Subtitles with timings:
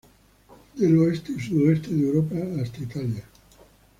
[0.77, 3.23] Del oeste y sudoeste de Europa hasta Italia.